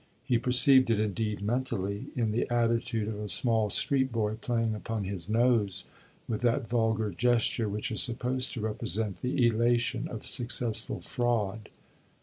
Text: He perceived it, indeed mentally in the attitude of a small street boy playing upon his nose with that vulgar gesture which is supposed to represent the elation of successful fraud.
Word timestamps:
He 0.23 0.39
perceived 0.39 0.89
it, 0.89 0.99
indeed 0.99 1.43
mentally 1.43 2.07
in 2.15 2.31
the 2.31 2.49
attitude 2.51 3.07
of 3.07 3.19
a 3.19 3.29
small 3.29 3.69
street 3.69 4.11
boy 4.11 4.33
playing 4.33 4.73
upon 4.73 5.03
his 5.03 5.29
nose 5.29 5.85
with 6.27 6.41
that 6.41 6.67
vulgar 6.67 7.11
gesture 7.11 7.69
which 7.69 7.91
is 7.91 8.01
supposed 8.01 8.51
to 8.53 8.61
represent 8.61 9.21
the 9.21 9.45
elation 9.45 10.07
of 10.07 10.25
successful 10.25 11.01
fraud. 11.01 11.69